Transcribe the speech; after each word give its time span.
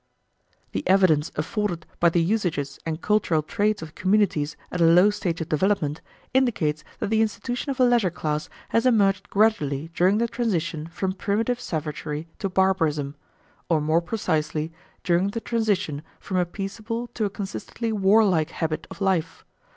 The 0.71 0.81
evidence 0.87 1.31
afforded 1.35 1.85
by 1.99 2.09
the 2.09 2.23
usages 2.23 2.79
and 2.87 3.03
cultural 3.03 3.43
traits 3.43 3.83
of 3.83 3.93
communities 3.93 4.57
at 4.71 4.81
a 4.81 4.85
low 4.85 5.11
stage 5.11 5.41
of 5.41 5.49
development 5.49 6.01
indicates 6.33 6.83
that 6.97 7.11
the 7.11 7.21
institution 7.21 7.69
of 7.69 7.79
a 7.79 7.83
leisure 7.85 8.09
class 8.09 8.49
has 8.69 8.87
emerged 8.87 9.29
gradually 9.29 9.91
during 9.93 10.17
the 10.17 10.27
transition 10.27 10.87
from 10.87 11.13
primitive 11.13 11.61
savagery 11.61 12.27
to 12.39 12.49
barbarism; 12.49 13.15
or 13.69 13.79
more 13.79 14.01
precisely, 14.01 14.73
during 15.03 15.27
the 15.27 15.39
transition 15.39 16.01
from 16.19 16.37
a 16.37 16.47
peaceable 16.47 17.05
to 17.13 17.25
a 17.25 17.29
consistently 17.29 17.91
warlike 17.91 18.49
habit 18.49 18.87
of 18.89 19.01
life. 19.01 19.45